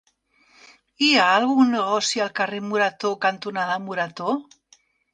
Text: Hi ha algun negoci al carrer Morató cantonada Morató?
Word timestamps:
Hi 1.07 1.09
ha 1.17 1.27
algun 1.33 1.69
negoci 1.75 2.25
al 2.27 2.33
carrer 2.41 2.65
Morató 2.73 3.15
cantonada 3.29 3.81
Morató? 3.89 4.39